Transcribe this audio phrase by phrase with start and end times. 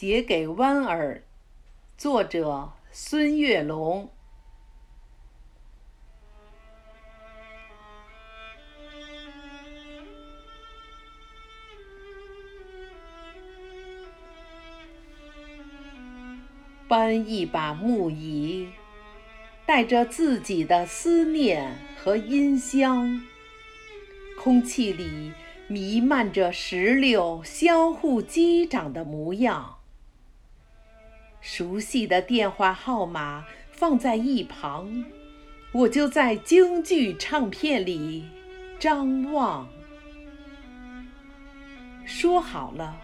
[0.00, 1.24] 写给弯儿，
[1.98, 4.10] 作者孙月龙。
[16.88, 18.70] 搬一把木椅，
[19.66, 23.20] 带着自己的思念和音香，
[24.38, 25.34] 空气里
[25.68, 29.79] 弥漫着石榴相互击掌的模样。
[31.40, 35.04] 熟悉的电话号码放在一旁，
[35.72, 38.24] 我就在京剧唱片里
[38.78, 39.68] 张望。
[42.04, 42.96] 说好了。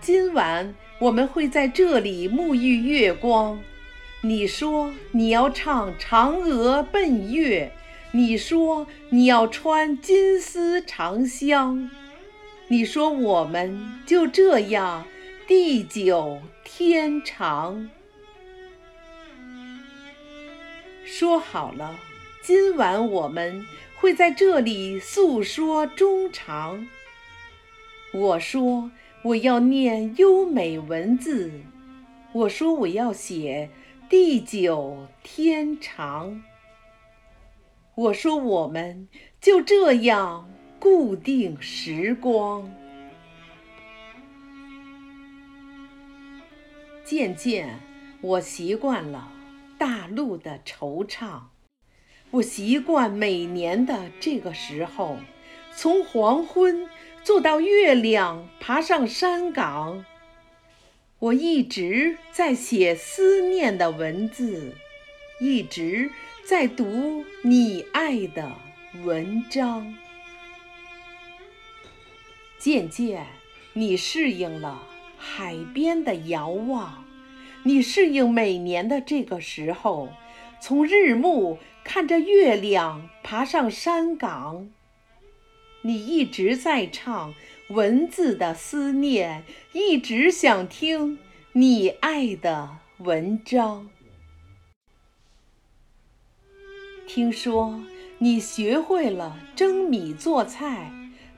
[0.00, 3.58] 今晚我们会在这里沐浴月光。
[4.20, 7.72] 你说你要唱《嫦娥奔月》，
[8.12, 11.90] 你说你要穿金丝长香，
[12.68, 15.06] 你说我们就这样
[15.46, 17.90] 地久天长。
[21.04, 21.98] 说好了，
[22.42, 26.86] 今晚我们会在这里诉说衷肠。
[28.12, 28.90] 我说。
[29.24, 31.50] 我要念优美文字，
[32.32, 33.70] 我说我要写
[34.06, 36.42] 地久天长。
[37.94, 39.08] 我说我们
[39.40, 40.46] 就这样
[40.78, 42.70] 固定时光。
[47.14, 47.78] 渐渐，
[48.20, 49.30] 我习惯了
[49.78, 51.42] 大陆的惆怅，
[52.32, 55.18] 我习惯每年的这个时候，
[55.76, 56.88] 从黄昏。
[57.22, 60.04] 坐到月亮爬上山岗，
[61.20, 64.74] 我一直在写思念的文字，
[65.40, 66.10] 一直
[66.44, 68.52] 在读你爱的
[69.04, 69.96] 文章。
[72.58, 73.24] 渐渐，
[73.72, 74.82] 你适应了
[75.16, 77.03] 海边的遥望，
[77.66, 80.10] 你适应每年的这个时候，
[80.60, 84.70] 从日暮看着月亮爬上山岗。
[85.82, 87.34] 你一直在唱
[87.68, 91.18] 文字的思念，一直想听
[91.52, 93.88] 你爱的文章。
[97.06, 97.82] 听说
[98.18, 100.90] 你学会了蒸米做菜，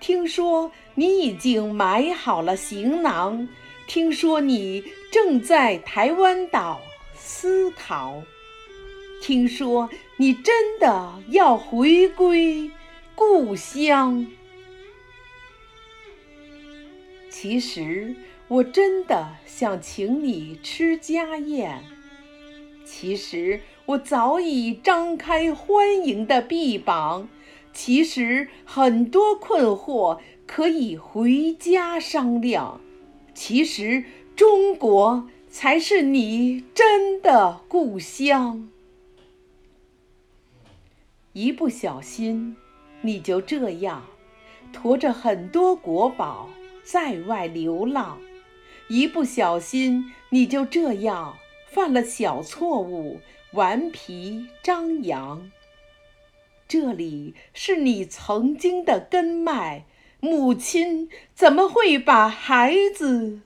[0.00, 3.48] 听说你已经买好了行囊，
[3.86, 6.80] 听说你正在台湾岛
[7.14, 8.22] 思考，
[9.22, 12.70] 听说你真的要回归。
[13.16, 14.26] 故乡。
[17.30, 18.16] 其实
[18.48, 21.84] 我真的想请你吃家宴。
[22.84, 27.28] 其实我早已张开欢迎的臂膀。
[27.72, 32.80] 其实很多困惑可以回家商量。
[33.34, 34.04] 其实
[34.36, 38.68] 中国才是你真的故乡。
[41.32, 42.56] 一不小心。
[43.06, 44.06] 你就这样
[44.72, 46.48] 驮着很多国宝
[46.82, 48.18] 在外流浪，
[48.88, 51.36] 一不小心你就这样
[51.70, 53.20] 犯了小错误，
[53.52, 55.50] 顽皮张扬。
[56.66, 59.84] 这里是你曾经的根脉，
[60.24, 63.40] 母亲怎么会把孩子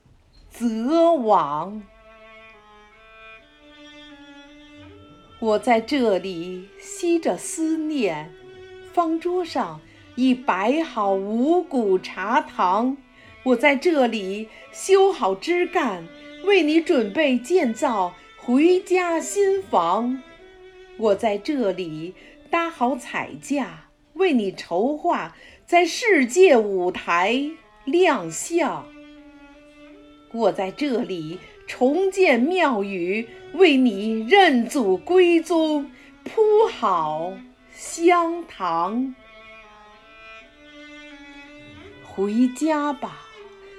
[0.48, 1.82] 责亡？
[5.40, 8.32] 我在这里吸着思念。
[8.92, 9.80] 方桌上
[10.14, 12.96] 已摆好五谷茶糖，
[13.42, 16.06] 我在这里修好枝干，
[16.44, 20.22] 为你准备建造回家新房。
[20.96, 22.14] 我在这里
[22.48, 23.87] 搭好彩架，
[24.18, 25.34] 为你筹划
[25.66, 27.50] 在世界舞台
[27.84, 28.86] 亮相。
[30.32, 35.90] 我在这里重建庙宇，为你认祖归宗
[36.22, 37.32] 铺好。
[37.74, 39.14] 香堂，
[42.02, 43.20] 回家吧，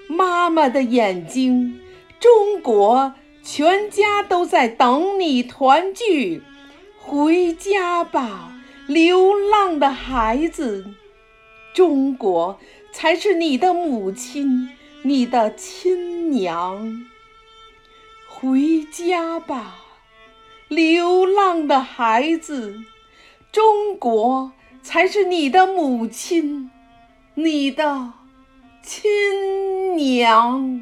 [0.07, 1.81] 妈妈的眼睛，
[2.17, 3.13] 中国
[3.43, 6.41] 全家都在等你团聚。
[6.97, 8.58] 回家吧，
[8.89, 10.83] 流浪的孩子，
[11.75, 12.59] 中国
[12.91, 14.67] 才是你的母亲，
[15.03, 17.05] 你的亲娘。
[18.27, 19.75] 回家吧，
[20.67, 22.79] 流浪的孩子。
[23.51, 26.71] 中国才是你的母亲，
[27.35, 28.13] 你的
[28.81, 30.81] 亲娘。